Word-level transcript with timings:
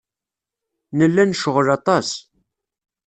Nella 0.97 1.23
necɣel 1.25 1.67
aṭas. 1.77 2.09